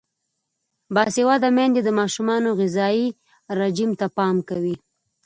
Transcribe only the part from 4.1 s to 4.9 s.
پام کوي.